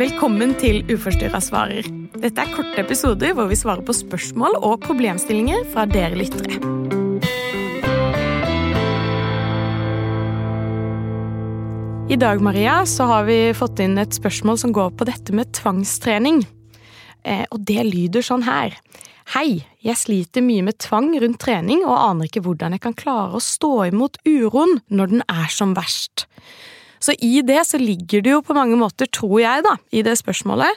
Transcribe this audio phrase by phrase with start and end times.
[0.00, 1.84] Velkommen til Uforstyrra svarer.
[2.22, 6.56] Dette er korte episoder hvor vi svarer på spørsmål og problemstillinger fra dere lyttere.
[12.08, 15.52] I dag Maria, så har vi fått inn et spørsmål som går på dette med
[15.60, 16.46] tvangstrening.
[17.20, 18.80] Eh, og det lyder sånn her.
[19.34, 23.36] Hei, jeg sliter mye med tvang rundt trening og aner ikke hvordan jeg kan klare
[23.36, 26.24] å stå imot uroen når den er som verst.
[27.00, 30.18] Så i det så ligger det jo på mange måter, tror jeg, da, i det
[30.20, 30.76] spørsmålet,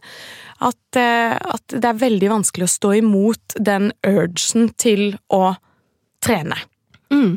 [0.64, 5.56] at, eh, at det er veldig vanskelig å stå imot den urgen til å
[6.24, 6.58] trene.
[7.12, 7.36] Mm.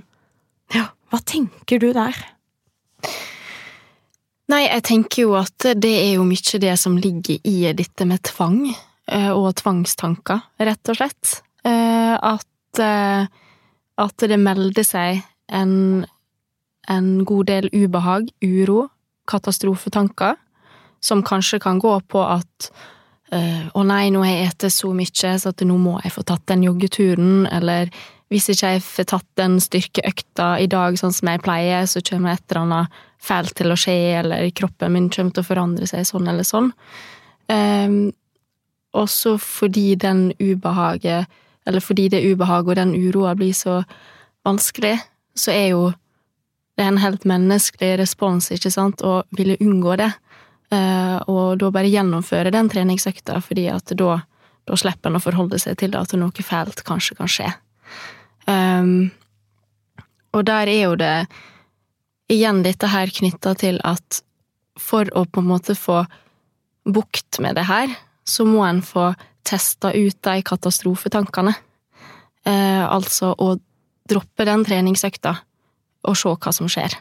[0.74, 2.14] Ja, hva tenker du der?
[4.46, 8.22] Nei, jeg tenker jo at det er jo mye det som ligger i dette med
[8.30, 11.40] tvang eh, og tvangstanker, rett og slett.
[11.66, 12.82] Eh, at,
[13.98, 16.06] at det melder seg en,
[16.92, 18.88] en god del ubehag, uro,
[19.28, 20.36] katastrofetanker,
[21.02, 22.70] som kanskje kan gå på at
[23.74, 26.44] å nei, nå har jeg spist så mye, så at nå må jeg få tatt
[26.46, 27.90] den joggeturen, eller
[28.30, 32.34] hvis ikke jeg får tatt den styrkeøkta i dag sånn som jeg pleier, så kommer
[32.34, 36.06] et eller annet fælt til å skje, eller kroppen min kommer til å forandre seg
[36.06, 36.72] sånn eller sånn.
[37.50, 37.98] Um,
[38.96, 41.30] også fordi den ubehaget,
[41.66, 43.80] eller fordi det ubehaget og den uroa blir så
[44.46, 44.96] vanskelig,
[45.36, 45.86] så er jo
[46.76, 50.10] det er en helt menneskelig respons, ikke sant, å ville unngå det.
[50.72, 54.18] Uh, og da bare gjennomføre den treningsøkta, fordi at da,
[54.68, 57.48] da slipper en å forholde seg til at noe fælt kanskje kan skje.
[58.44, 59.08] Um,
[60.36, 61.14] og der er jo det
[62.32, 64.20] igjen dette her knytta til at
[64.76, 66.02] for å på en måte få
[66.84, 67.94] bukt med det her,
[68.26, 69.14] så må en få
[69.46, 71.54] testa ut de katastrofetankene.
[72.46, 73.54] Eh, altså å
[74.06, 75.32] droppe den treningsøkta
[76.06, 76.94] og se hva som skjer.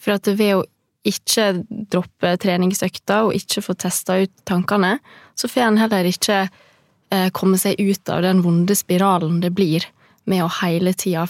[0.00, 0.64] For at ved å
[1.06, 1.52] ikke
[1.92, 4.96] droppe treningsøkta og ikke få testa ut tankene,
[5.38, 9.86] så får en heller ikke eh, komme seg ut av den vonde spiralen det blir
[10.26, 11.28] med å hele tida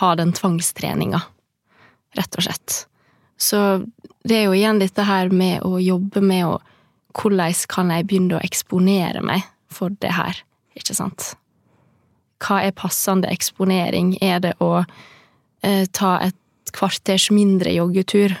[0.00, 1.22] ha den tvangstreninga
[2.16, 2.86] rett og slett.
[3.38, 3.60] Så
[4.26, 6.56] det er jo igjen dette her med å jobbe med å
[7.16, 10.36] Hvordan kan jeg begynne å eksponere meg for det her,
[10.76, 11.30] ikke sant?
[12.44, 14.10] Hva er passende eksponering?
[14.20, 14.82] Er det å
[15.90, 16.36] ta et
[16.76, 18.34] kvarters mindre joggetur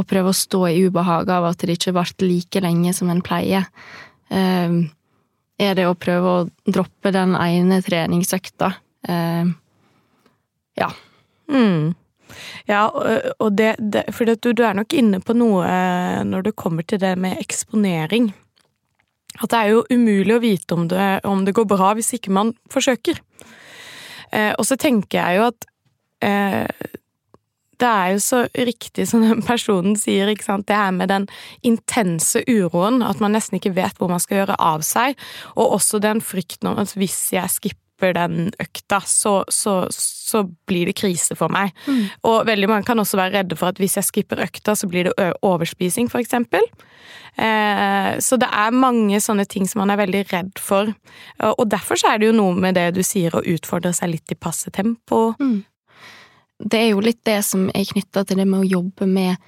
[0.00, 3.22] og prøve å stå i ubehaget av at det ikke ble like lenge som en
[3.24, 3.66] pleier?
[4.30, 4.80] Eh,
[5.60, 8.72] er det å prøve å droppe den ene treningsøkta?
[9.08, 9.50] Eh,
[10.80, 10.90] ja.
[11.50, 11.92] Mm.
[12.70, 12.84] Ja,
[13.42, 16.86] og det, det For du, du, er nok inne på noe eh, når det kommer
[16.86, 18.30] til det med eksponering.
[19.40, 22.32] At det er jo umulig å vite om det, om det går bra hvis ikke
[22.34, 23.20] man forsøker.
[24.30, 25.68] Eh, og så tenker jeg jo at
[26.24, 26.66] eh,
[27.80, 30.68] det er jo så riktig som den personen sier, ikke sant.
[30.68, 31.28] Det her med den
[31.66, 35.18] intense uroen, at man nesten ikke vet hvor man skal gjøre av seg.
[35.56, 40.88] Og også den frykten om at hvis jeg skipper den økta, så, så, så blir
[40.88, 41.74] det krise for meg.
[41.84, 42.06] Mm.
[42.28, 45.08] Og veldig mange kan også være redde for at hvis jeg skipper økta, så blir
[45.10, 46.64] det overspising, for eksempel.
[47.36, 50.92] Eh, så det er mange sånne ting som man er veldig redd for.
[51.52, 54.32] Og derfor så er det jo noe med det du sier, å utfordre seg litt
[54.32, 55.30] i passe tempo.
[55.40, 55.60] Mm.
[56.60, 59.40] Det er jo litt det som er knytta til det med å jobbe med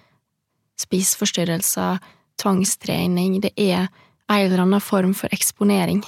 [0.81, 2.00] spiseforstyrrelser,
[2.41, 3.41] tvangstrening.
[3.45, 3.89] Det er
[4.33, 6.03] en eller annen form for eksponering.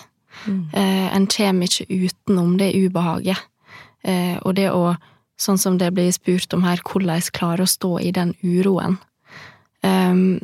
[0.46, 0.70] Mm.
[0.72, 3.38] Eh, en kommer ikke utenom det ubehaget.
[4.04, 4.94] Eh, og det å,
[5.40, 8.98] sånn som det blir spurt om her, hvordan klare å stå i den uroen.
[9.84, 10.40] Um,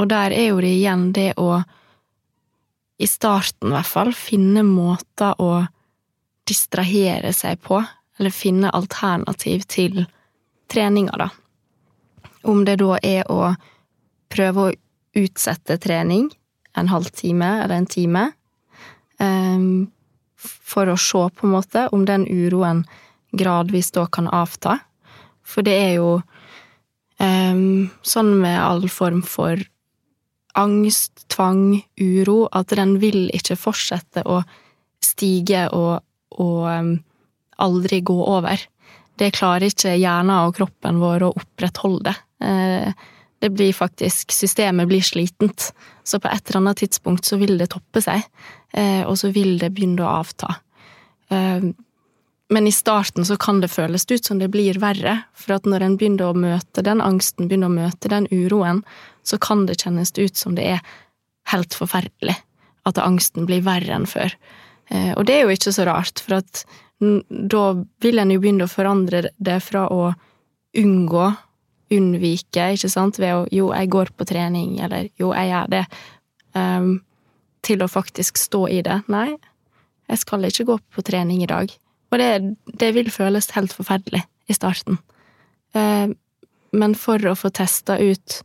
[0.00, 1.58] og der er jo det igjen det å,
[3.00, 5.66] i starten i hvert fall, finne måter å
[6.48, 7.82] distrahere seg på,
[8.20, 10.04] eller finne alternativ til
[10.70, 11.30] treninga, da.
[12.46, 13.54] Om det da er å
[14.30, 14.74] prøve å
[15.18, 16.28] utsette trening
[16.78, 18.28] en halvtime eller en time,
[19.20, 19.90] Ehm,
[20.40, 22.84] for å se, på en måte, om den uroen
[23.36, 24.78] gradvis da kan avta.
[25.44, 26.12] For det er jo
[27.20, 29.60] um, sånn med all form for
[30.58, 34.40] angst, tvang, uro, at den vil ikke fortsette å
[35.04, 36.00] stige og,
[36.40, 36.94] og um,
[37.62, 38.60] aldri gå over.
[39.20, 42.14] Det klarer ikke hjernen og kroppen vår å opprettholde.
[42.40, 42.92] Uh,
[43.40, 45.72] det blir faktisk Systemet blir slitent.
[46.04, 48.26] Så på et eller annet tidspunkt så vil det toppe seg,
[48.76, 50.56] eh, og så vil det begynne å avta.
[51.32, 51.70] Eh,
[52.50, 55.86] men i starten så kan det føles ut som det blir verre, for at når
[55.86, 58.82] en begynner å møte den angsten, begynner å møte den uroen,
[59.22, 60.84] så kan det kjennes ut som det er
[61.52, 62.36] helt forferdelig.
[62.84, 64.34] At angsten blir verre enn før.
[64.90, 66.64] Eh, og det er jo ikke så rart, for at
[67.00, 67.62] da
[68.04, 70.10] vil en jo begynne å forandre det fra å
[70.76, 71.30] unngå
[71.90, 75.84] unnvike, ikke sant, ved å jo, jeg går på trening, eller jo, jeg gjør det,
[76.54, 76.92] um,
[77.66, 79.00] til å faktisk stå i det.
[79.10, 79.34] Nei,
[80.10, 81.72] jeg skal ikke gå på trening i dag.
[82.10, 82.30] Og det,
[82.78, 85.00] det vil føles helt forferdelig i starten.
[85.74, 86.14] Uh,
[86.74, 88.40] men for å få testa ut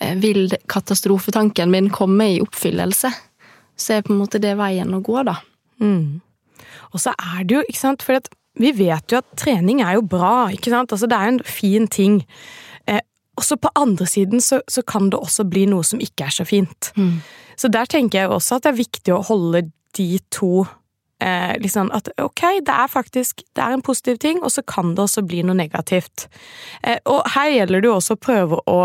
[0.00, 3.12] uh, Vil katastrofetanken min komme i oppfyllelse?
[3.76, 5.38] Så er på en måte det veien å gå, da.
[5.80, 6.20] Mm.
[6.92, 8.20] Og så er det jo, ikke sant, for
[8.60, 10.92] vi vet jo at trening er jo bra, ikke sant.
[10.92, 12.20] Altså det er en fin ting.
[12.90, 13.00] Eh,
[13.40, 16.44] også på andre siden så, så, kan det også bli noe som ikke er så
[16.48, 16.92] fint.
[16.96, 17.22] Mm.
[17.56, 19.66] Så der tenker jeg også at det er viktig å holde
[19.96, 20.64] de to
[21.22, 24.94] eh, liksom At ok, det er faktisk det er en positiv ting, og så kan
[24.96, 26.28] det også bli noe negativt.
[26.82, 28.80] Eh, og her gjelder det jo også å prøve å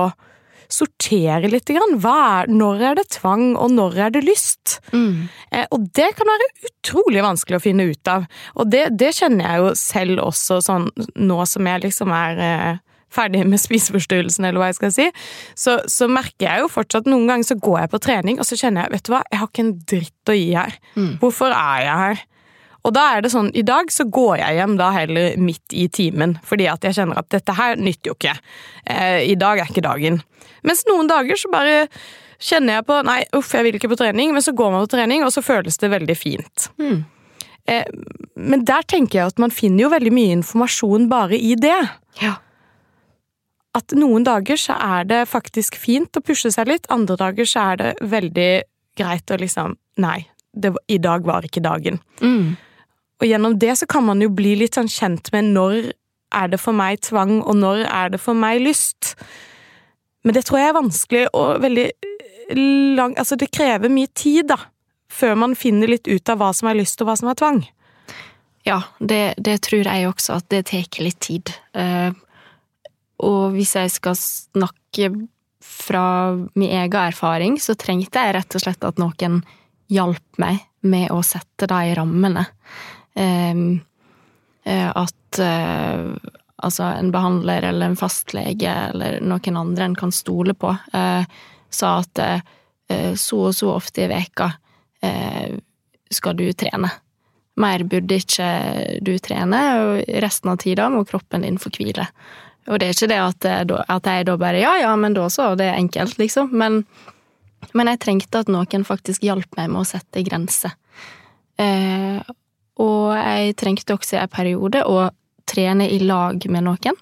[0.72, 1.70] sortere litt.
[1.72, 4.80] Er, når er det tvang, og når er det lyst?
[4.94, 5.28] Mm.
[5.52, 8.28] Eh, og det kan være utrolig vanskelig å finne ut av.
[8.58, 12.84] Og det, det kjenner jeg jo selv også, sånn nå som jeg liksom er eh,
[13.14, 15.08] ferdig med spiseforstyrrelsen, eller hva jeg skal si,
[15.58, 18.60] så, så, merker jeg jo fortsatt Noen ganger så går jeg på trening, og så
[18.60, 20.80] kjenner jeg vet du hva, jeg har ikke en dritt å gi her.
[20.98, 21.14] Mm.
[21.22, 22.26] Hvorfor er jeg her?
[22.88, 25.90] Og da er det sånn, i dag så går jeg hjem da heller midt i
[25.92, 28.38] timen, fordi at jeg kjenner at dette her nytter jo ikke.
[28.88, 30.22] Eh, I dag er ikke dagen.
[30.68, 31.84] Mens noen dager så bare
[32.40, 34.94] kjenner jeg på nei, uff, jeg vil ikke på trening, men så går man på
[34.96, 36.70] trening, og så føles det veldig fint.
[36.80, 37.04] Mm.
[37.68, 37.88] Eh,
[38.40, 41.80] men der tenker jeg at man finner jo veldig mye informasjon bare i det.
[42.22, 42.38] Ja.
[43.78, 47.74] At noen dager så er det faktisk fint å pushe seg litt, andre dager så
[47.74, 48.52] er det veldig
[48.98, 51.96] greit å liksom Nei, det, i dag var ikke dagen.
[52.22, 52.54] Mm.
[53.18, 55.92] Og gjennom det så kan man jo bli litt sånn kjent med når
[56.36, 59.16] er det for meg tvang, og når er det for meg lyst.
[60.28, 62.60] Men det tror jeg er vanskelig og veldig eh,
[62.98, 64.60] lang Altså, det krever mye tid, da,
[65.12, 67.64] før man finner litt ut av hva som er lyst, og hva som er tvang.
[68.68, 71.54] Ja, det, det tror jeg også, at det tar litt tid.
[71.72, 72.12] Uh,
[73.24, 75.14] og hvis jeg skal snakke
[75.64, 79.40] fra min egen erfaring, så trengte jeg rett og slett at noen
[79.92, 82.44] hjalp meg med å sette de rammene.
[83.18, 83.80] Uh,
[84.68, 86.14] at uh,
[86.58, 91.24] altså en behandler eller en fastlege eller noen andre en kan stole på, eh,
[91.70, 94.52] sa at eh, så og så ofte i veka
[95.04, 95.58] eh,
[96.10, 96.90] skal du trene.
[97.58, 98.48] Mer burde ikke
[99.02, 102.08] du trene, og resten av tida må kroppen din få hvile.
[102.68, 105.28] Og det er ikke det at, eh, at jeg da bare ja, ja, men da
[105.30, 106.52] så, det er enkelt, liksom.
[106.58, 106.84] Men,
[107.74, 110.74] men jeg trengte at noen faktisk hjalp meg med å sette grenser.
[111.58, 112.22] Eh,
[112.84, 115.10] og jeg trengte også i en periode å
[115.48, 117.00] trene i lag med noen.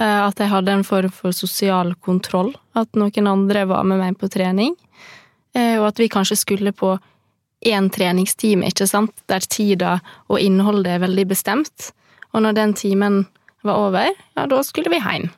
[0.00, 2.52] Eh, at jeg hadde en form for sosial kontroll.
[2.78, 4.74] At noen andre var med meg på trening.
[5.54, 6.96] Eh, og at vi kanskje skulle på
[7.66, 9.98] én treningstime, ikke sant, der tida
[10.30, 11.90] og innholdet er veldig bestemt.
[12.32, 13.20] Og når den timen
[13.66, 15.28] var over, ja, da skulle vi hjem.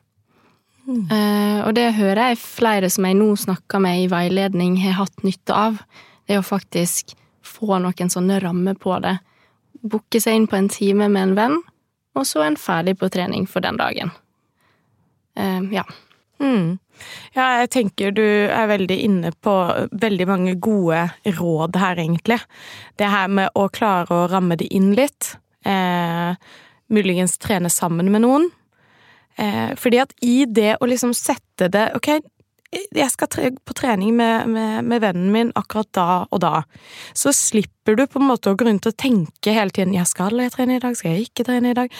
[0.83, 1.03] Mm.
[1.07, 5.23] Uh, og det hører jeg flere som jeg nå snakker med i veiledning, har hatt
[5.23, 5.79] nytte av.
[6.27, 9.17] Det å faktisk få noen sånne rammer på det.
[9.83, 11.59] Booke seg inn på en time med en venn,
[12.15, 14.13] og så er en ferdig på trening for den dagen.
[15.39, 15.83] Uh, ja.
[16.43, 16.77] Mm.
[17.33, 19.53] Ja, jeg tenker du er veldig inne på
[19.91, 21.07] veldig mange gode
[21.39, 22.39] råd her, egentlig.
[22.99, 25.33] Det her med å klare å ramme det inn litt.
[25.65, 26.35] Eh,
[26.93, 28.49] muligens trene sammen med noen.
[29.35, 32.09] Eh, fordi at i det å liksom sette det Ok,
[32.73, 36.63] jeg skal på trening med, med, med, vennen min akkurat da og da,
[37.17, 40.39] så slipper du på en måte å gå rundt og tenke hele tiden 'jeg skal
[40.39, 41.91] jeg trene i dag, skal jeg ikke trene i dag',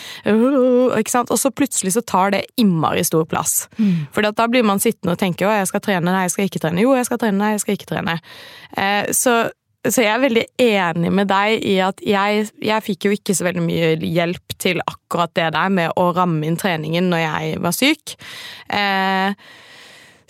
[1.00, 1.32] ikke sant?
[1.32, 3.68] og så plutselig så tar det innmari stor plass.
[3.78, 4.08] Mm.
[4.12, 6.60] For da blir man sittende og tenke 'å, jeg skal trene', nei, jeg skal ikke
[6.60, 8.20] trene', jo, jeg skal trene', nei, jeg skal ikke trene'.
[8.78, 9.50] Eh, så
[9.84, 13.50] så jeg er veldig enig med deg i at jeg, jeg, fikk jo ikke så
[13.50, 17.76] veldig mye hjelp til akkurat det der med å ramme inn treningen når jeg var
[17.76, 18.16] syk.
[18.72, 19.36] Eh,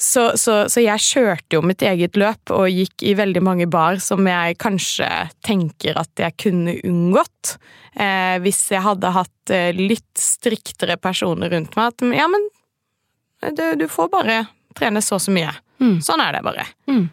[0.04, 4.02] så, så, så, jeg kjørte jo mitt eget løp og gikk i veldig mange bar
[4.04, 5.08] som jeg kanskje
[5.46, 7.56] tenker at jeg kunne unngått.
[7.96, 11.94] Eh, hvis jeg hadde hatt eh, litt striktere personer rundt meg.
[11.94, 12.50] At ja, men
[13.56, 14.42] du, du får bare
[14.76, 15.54] trene så og så mye.
[15.80, 16.00] Mm.
[16.04, 16.68] Sånn er det bare.
[16.92, 17.04] Mm.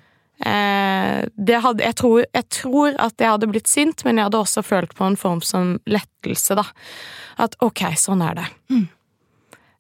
[0.51, 4.41] Eh, det hadde, jeg, tror, jeg, tror, at jeg hadde blitt sint, men jeg hadde
[4.41, 6.67] også følt på en form som lettelse, da.
[7.41, 8.49] At ok, sånn er det.
[8.73, 8.89] Mm.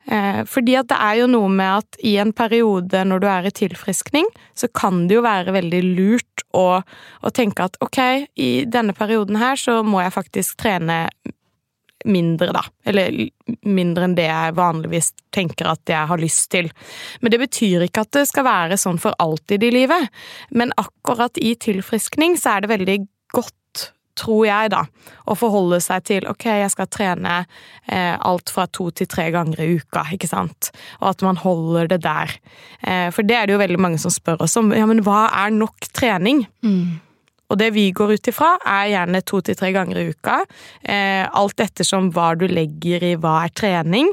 [0.08, 3.48] Eh, fordi at det er jo noe med at i en periode når du er
[3.48, 8.00] i tilfriskning, så kan det jo være veldig lurt å, å tenke at ok,
[8.40, 11.04] i denne perioden her så må jeg faktisk trene
[12.08, 12.62] mindre, da.
[12.88, 13.12] Eller
[13.68, 16.70] mindre enn det jeg vanligvis tenker at jeg har lyst til.
[17.20, 20.08] Men det betyr ikke at det skal være sånn for alltid i livet.
[20.48, 22.98] Men akkurat i tilfriskning så er det veldig
[24.20, 24.84] tror jeg, da,
[25.26, 29.62] å forholde seg til ok, jeg skal trene eh, alt fra to til tre ganger
[29.64, 32.36] i uka, ikke sant, og at man holder det der.
[32.84, 35.26] Eh, for det er det jo veldig mange som spør oss om, ja, men hva
[35.44, 36.44] er nok trening?
[36.66, 37.00] Mm.
[37.50, 40.38] Og det vi går ut ifra, er gjerne to til tre ganger i uka.
[40.82, 44.12] Eh, alt ettersom hva du legger i hva er trening.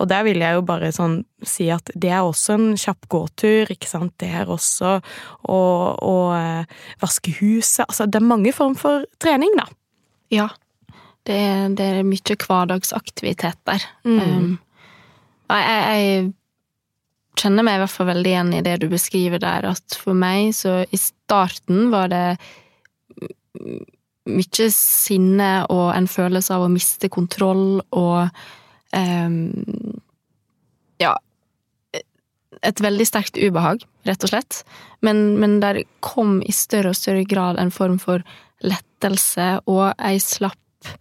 [0.00, 3.70] Og der vil jeg jo bare sånn si at det er også en kjapp gåtur,
[3.70, 4.14] ikke sant.
[4.22, 5.60] Det er også å,
[5.94, 7.84] å eh, vaske huset.
[7.86, 9.68] Altså, det er mange form for trening, da.
[10.32, 10.50] Ja.
[11.28, 11.38] Det
[11.78, 13.84] det er mye hverdagsaktivitet der.
[14.02, 14.18] Mm.
[14.18, 14.54] Um,
[15.52, 16.32] jeg, jeg, jeg
[17.38, 20.50] kjenner meg i hvert fall veldig igjen i det du beskriver der, at for meg
[20.56, 22.26] så i starten var det
[23.58, 28.28] mye sinne og en følelse av å miste kontroll og
[28.94, 29.52] um,
[31.02, 31.16] Ja,
[32.62, 34.60] et veldig sterkt ubehag, rett og slett.
[35.02, 38.22] Men, men der kom i større og større grad en form for
[38.62, 40.92] lettelse, og jeg slapp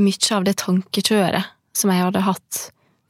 [0.00, 2.62] mye av det tankekjøret som jeg hadde hatt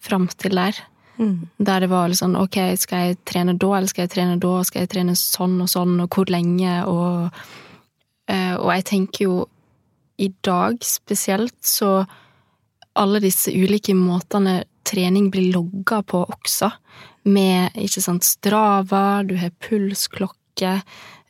[0.03, 0.83] fram til der.
[1.21, 1.47] Mm.
[1.63, 4.55] Der det var litt sånn ok, skal jeg trene da, eller skal jeg trene da,
[4.67, 7.70] skal jeg trene sånn og sånn, og hvor lenge, og Eh,
[8.31, 9.37] og jeg tenker jo
[10.21, 12.05] i dag spesielt, så
[13.01, 16.71] alle disse ulike måtene trening blir logga på også,
[17.31, 20.79] med ikke sant, Strava, du har pulsklokke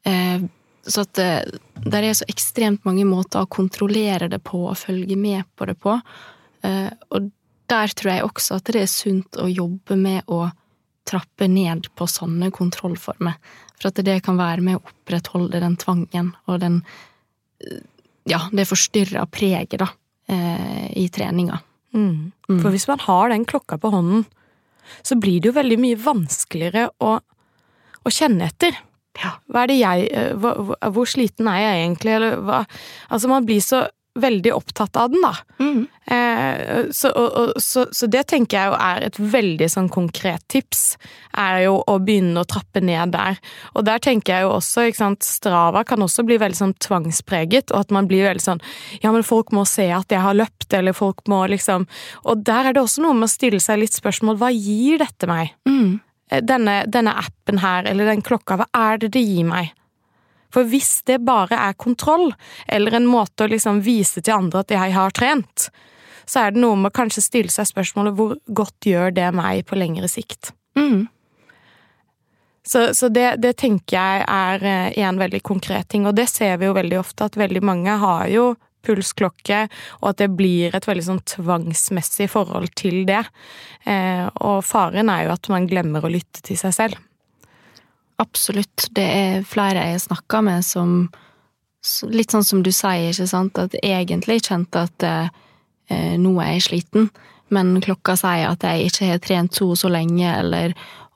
[0.07, 0.43] eh,
[0.87, 5.17] Så at det, der er så ekstremt mange måter å kontrollere det på og følge
[5.19, 5.99] med på det på.
[6.65, 7.29] Eh, og
[7.71, 10.47] der tror jeg også at det er sunt å jobbe med å
[11.07, 13.37] trappe ned på sånne kontrollformer.
[13.81, 16.83] For at det kan være med å opprettholde den tvangen og den
[18.29, 19.89] Ja, det forstyrra preget, da,
[20.29, 21.59] eh, i treninga.
[21.97, 22.33] Mm.
[22.47, 24.27] For hvis man har den klokka på hånden,
[25.03, 27.17] så blir det jo veldig mye vanskeligere å,
[28.05, 28.77] å kjenne etter.
[29.19, 29.35] Ja.
[29.51, 32.61] Hva er det jeg eh, hvor, hvor sliten er jeg egentlig, eller hva
[33.09, 33.87] Altså, man blir så
[34.19, 35.37] veldig opptatt av den, da.
[35.59, 35.87] Mm.
[36.05, 40.43] Eh, så, og, og, så, så, det tenker jeg jo er et veldig sånn konkret
[40.51, 40.83] tips,
[41.39, 43.39] er jo å begynne å trappe ned der.
[43.75, 47.71] Og der tenker jeg jo også, ikke sant, Strava kan også bli veldig sånn tvangspreget,
[47.71, 48.63] og at man blir veldig sånn
[49.05, 51.87] ja, men folk må se at jeg har løpt, eller folk må liksom
[52.29, 55.29] Og der er det også noe med å stille seg litt spørsmål, hva gir dette
[55.31, 55.55] meg?
[55.69, 56.01] Mm.
[56.47, 59.73] Denne, denne appen her, eller den klokka, hva er det det gir meg?
[60.55, 62.31] For hvis det bare er kontroll,
[62.67, 65.71] eller en måte å liksom vise til andre at jeg har trent,
[66.31, 69.65] så er det noe med å kanskje stille seg spørsmålet hvor godt gjør det meg
[69.67, 70.53] på lengre sikt?
[70.79, 71.09] Mm.
[72.67, 76.61] Så, så det, det, tenker jeg er eh, en veldig konkret ting, og det ser
[76.61, 78.53] vi jo veldig ofte, at veldig mange har jo
[78.87, 79.65] pulsklokke,
[80.01, 83.25] og at det blir et veldig sånn tvangsmessig forhold til det.
[83.89, 87.01] Eh, og faren er jo at man glemmer å lytte til seg selv.
[88.21, 88.91] Absolutt.
[88.97, 90.95] Det er flere jeg har snakka med som
[92.13, 96.65] Litt sånn som du sier, ikke sant, at egentlig kjente at eh, nå er jeg
[96.67, 97.07] sliten,
[97.49, 100.75] men klokka sier at jeg ikke har trent så og så lenge, eller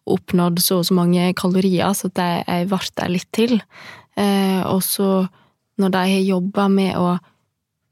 [0.09, 3.55] oppnådd så og så mange kalorier, så at jeg, jeg ble der litt til.
[4.17, 5.11] Eh, og så,
[5.77, 7.13] når de har jobba med å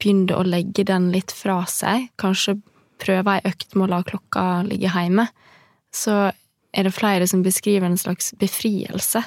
[0.01, 2.57] begynne å legge den litt fra seg, kanskje
[3.03, 5.29] prøve ei økt med å la klokka ligge hjemme,
[5.93, 6.31] så
[6.73, 9.21] er det flere som beskriver en slags befrielse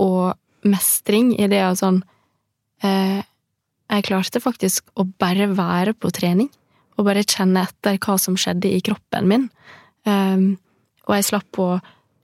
[0.00, 0.34] og
[0.66, 2.00] mestring i det at sånn
[2.82, 3.22] eh,
[3.92, 6.48] Jeg klarte faktisk å bare være på trening,
[6.96, 9.44] og bare kjenne etter hva som skjedde i kroppen min.
[10.08, 10.56] Um,
[11.04, 11.68] og jeg slapp å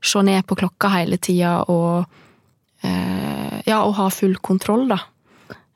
[0.00, 2.09] se ned på klokka hele tida og
[2.83, 4.99] eh, Ja, og ha full kontroll, da.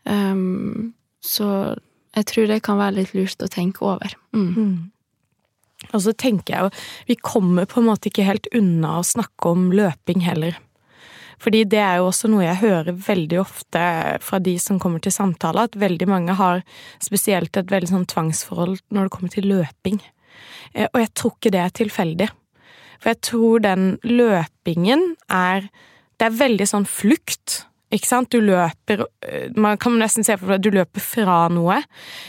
[0.09, 1.77] Um, så
[2.15, 4.17] jeg tror det kan være litt lurt å tenke over.
[4.35, 4.51] Mm.
[4.57, 4.75] Mm.
[5.93, 9.53] Og så tenker jeg jo, vi kommer på en måte ikke helt unna å snakke
[9.53, 10.57] om løping heller.
[11.43, 13.83] Fordi det er jo også noe jeg hører veldig ofte
[14.25, 16.63] fra de som kommer til samtale, at veldig mange har
[17.03, 20.01] spesielt et veldig sånn tvangsforhold når det kommer til løping.
[20.73, 22.31] Eh, og jeg tror ikke det er tilfeldig.
[23.03, 25.69] For jeg tror den løpingen er
[26.15, 27.65] Det er veldig sånn flukt.
[27.95, 28.33] Ikke sant?
[28.33, 29.05] Du løper
[29.57, 31.81] Man kan nesten se for seg at du løper fra noe.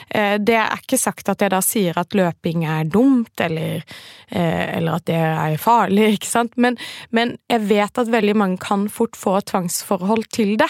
[0.09, 3.81] Eh, det er ikke sagt at jeg da sier at løping er dumt, eller,
[4.29, 6.77] eh, eller at det er farlig, ikke sant, men,
[7.15, 10.69] men, jeg vet at veldig mange kan fort få tvangsforhold til det.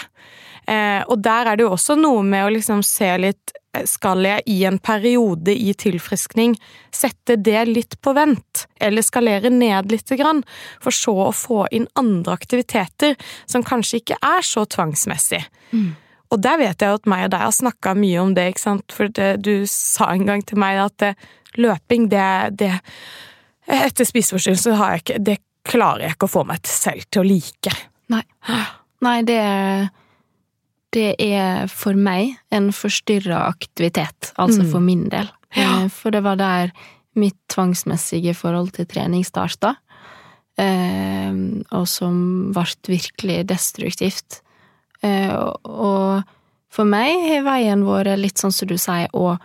[0.66, 3.54] Eh, og der er det jo også noe med å liksom se litt
[3.90, 6.56] skal jeg i en periode i tilfriskning
[6.94, 10.10] sette det litt på vent, eller skalere ned litt,
[10.80, 15.42] for så å få inn andre aktiviteter som kanskje ikke er så tvangsmessig?
[15.72, 15.94] Mm.
[16.34, 18.94] Og der vet jeg at meg og deg har snakka mye om det, ikke sant,
[18.94, 21.12] for det, du sa en gang til meg at det,
[21.56, 22.26] løping, det,
[22.60, 22.72] det
[23.66, 27.26] Etter spiseforstyrrelser har jeg ikke Det klarer jeg ikke å få meg selv til å
[27.26, 27.72] like.
[28.12, 28.22] Nei.
[29.02, 29.40] Nei, det
[30.96, 34.70] det er for meg en forstyrra aktivitet, altså Mm.
[34.70, 35.28] for min del.
[35.56, 35.82] Ja.
[35.84, 36.72] Eh, For det var der
[37.14, 39.76] mitt tvangsmessige forhold til trening starta,
[40.58, 41.32] eh,
[41.72, 44.40] og som ble virkelig destruktivt.
[45.02, 46.24] Eh, og- Og
[46.70, 49.38] for meg har veien vært litt sånn som du sier, å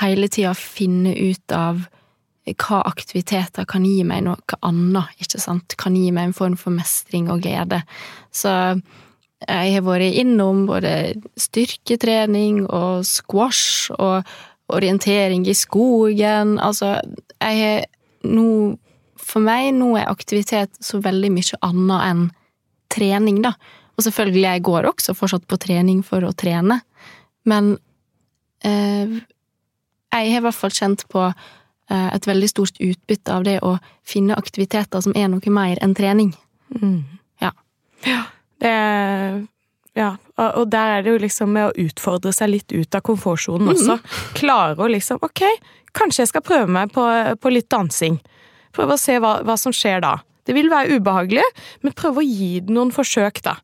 [0.00, 1.88] hele tida finne ut av
[2.46, 6.70] hva aktiviteter kan gi meg noe annet, ikke sant, kan gi meg en form for
[6.70, 7.82] mestring og glede.
[8.32, 8.82] Så
[9.48, 14.24] jeg har vært innom både styrketrening og squash og
[14.72, 16.96] orientering i skogen, altså,
[17.40, 17.84] jeg har
[18.24, 18.78] nå
[19.24, 22.24] For meg nå er aktivitet så veldig mye annet enn
[22.92, 23.54] trening, da.
[23.96, 26.82] Og selvfølgelig, jeg går også fortsatt på trening for å trene,
[27.48, 27.70] men
[28.60, 29.14] eh,
[30.12, 33.78] jeg har i hvert fall kjent på eh, et veldig stort utbytte av det å
[34.04, 36.34] finne aktiviteter som er noe mer enn trening.
[36.76, 37.00] Mm.
[37.42, 37.54] Ja.
[38.04, 38.20] Ja.
[38.64, 38.74] Det,
[39.98, 40.10] ja.
[40.40, 43.98] Og der er det jo liksom med å utfordre seg litt ut av komfortsonen også.
[44.38, 45.44] Klare å liksom Ok,
[45.94, 47.04] kanskje jeg skal prøve meg på,
[47.38, 48.18] på litt dansing.
[48.74, 50.16] Prøve å se hva, hva som skjer da.
[50.44, 51.44] Det vil være ubehagelig,
[51.84, 53.56] men prøve å gi det noen forsøk, da.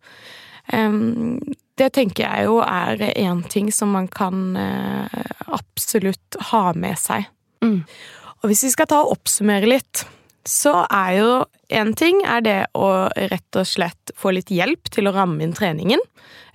[0.71, 1.41] Um,
[1.81, 7.27] det tenker jeg jo er én ting som man kan uh, absolutt ha med seg.
[7.65, 7.83] Mm.
[8.41, 10.05] Og hvis vi skal ta og oppsummere litt,
[10.49, 11.33] så er jo
[11.71, 15.53] én ting er det å rett og slett få litt hjelp til å ramme inn
[15.57, 16.01] treningen.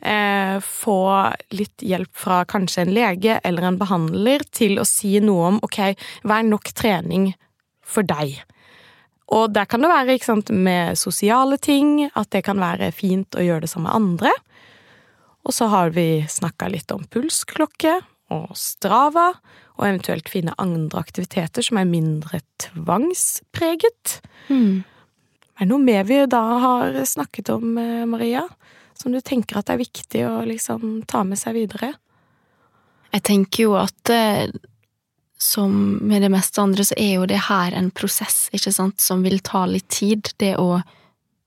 [0.01, 0.99] Eh, få
[1.55, 5.79] litt hjelp fra kanskje en lege eller en behandler til å si noe om ok,
[6.25, 7.31] hva er nok trening
[7.85, 8.41] for deg?
[9.33, 13.45] Og der kan det være sant, med sosiale ting, at det kan være fint å
[13.45, 14.33] gjøre det sammen med andre.
[15.45, 17.99] Og så har vi snakka litt om pulsklokke
[18.33, 19.31] og Strava,
[19.75, 24.19] og eventuelt finne andre aktiviteter som er mindre tvangspreget.
[24.49, 24.85] Mm.
[25.55, 28.47] Er det noe mer vi da har snakket om, eh, Maria,
[28.95, 31.93] som du tenker at er viktig å liksom ta med seg videre?
[33.13, 34.47] Jeg tenker jo at eh,
[35.37, 39.23] som med det meste andre, så er jo det her en prosess, ikke sant, som
[39.23, 40.31] vil ta litt tid.
[40.39, 40.79] Det å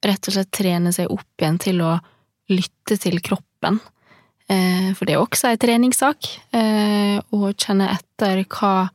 [0.04, 1.96] rett og slett trene seg opp igjen til å
[2.52, 3.80] lytte til kroppen.
[4.48, 6.28] Eh, for det er også ei treningssak.
[6.56, 8.90] Eh, å kjenne etter hva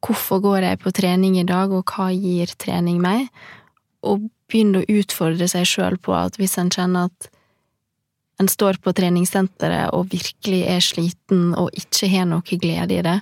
[0.00, 3.26] Hvorfor går jeg på trening i dag, og hva gir trening meg?
[4.00, 7.28] Og begynne å utfordre seg sjøl på at hvis en kjenner at
[8.40, 13.18] en står på treningssenteret og virkelig er sliten og ikke har noe glede i det,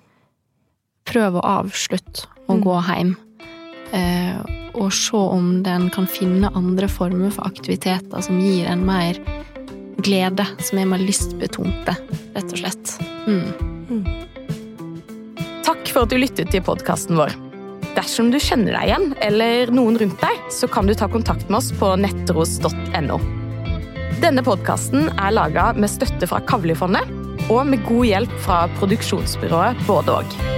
[1.08, 2.62] prøv å avslutte og Mm.
[2.62, 3.16] gå hjem.
[3.92, 4.38] Eh,
[4.74, 9.18] og se om den kan finne andre former for aktiviteter som gir en mer
[10.04, 11.94] glede, som er mer lystbetonte,
[12.36, 12.94] rett og slett.
[13.26, 14.06] Mm.
[15.66, 17.34] Takk for at du lyttet til podkasten vår.
[17.98, 21.60] Dersom du kjenner deg igjen, eller noen rundt deg, så kan du ta kontakt med
[21.60, 23.18] oss på nettros.no.
[24.22, 27.10] Denne podkasten er laga med støtte fra Kavlifondet
[27.48, 30.57] og med god hjelp fra produksjonsbyrået Både og.